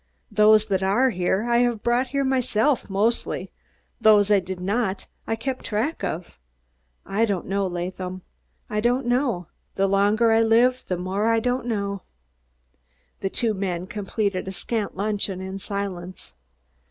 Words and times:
Dose 0.33 0.65
dat 0.65 0.81
are 0.81 1.11
here 1.11 1.43
I 1.47 1.59
haf 1.59 1.83
bring 1.83 2.07
in 2.11 2.27
myself, 2.27 2.89
mostly 2.89 3.51
dose 4.01 4.31
I 4.31 4.39
did 4.39 4.59
not 4.59 5.05
I 5.27 5.33
haf 5.33 5.39
kept 5.39 5.65
drack 5.69 6.03
of. 6.03 6.39
I 7.05 7.23
don'd 7.25 7.45
know, 7.45 7.67
Laadham, 7.69 8.23
I 8.67 8.79
don'd 8.79 9.05
know. 9.05 9.45
Der 9.75 9.85
longer 9.85 10.31
I 10.31 10.41
lif 10.41 10.83
der 10.87 10.97
more 10.97 11.27
I 11.27 11.39
don'd 11.39 11.67
know." 11.67 12.01
The 13.19 13.29
two 13.29 13.53
men 13.53 13.85
completed 13.85 14.47
a 14.47 14.51
scant 14.51 14.97
luncheon 14.97 15.39
in 15.39 15.59
silence. 15.59 16.33